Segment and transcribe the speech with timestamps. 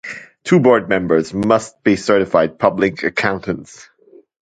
[0.43, 3.87] Two Board members must be Certified Public Accountants.